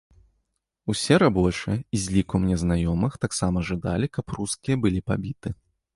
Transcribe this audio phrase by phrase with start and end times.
[0.93, 5.49] Усе рабочыя і з ліку мне знаёмых таксама жадалі, каб рускія былі пабіты.